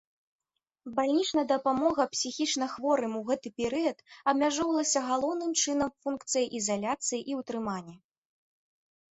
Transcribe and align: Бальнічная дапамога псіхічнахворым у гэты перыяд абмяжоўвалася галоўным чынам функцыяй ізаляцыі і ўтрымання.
Бальнічная 0.99 1.43
дапамога 1.51 2.05
псіхічнахворым 2.13 3.13
у 3.19 3.21
гэты 3.27 3.47
перыяд 3.63 3.97
абмяжоўвалася 4.33 4.99
галоўным 5.11 5.51
чынам 5.61 5.89
функцыяй 6.07 6.47
ізаляцыі 6.63 7.21
і 7.35 7.41
ўтрымання. 7.43 7.95